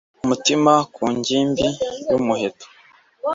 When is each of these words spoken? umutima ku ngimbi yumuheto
umutima 0.23 0.73
ku 0.93 1.03
ngimbi 1.17 1.67
yumuheto 2.09 2.67